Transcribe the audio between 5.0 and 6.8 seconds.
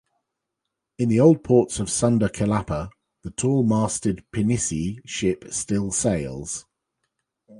ship still sails.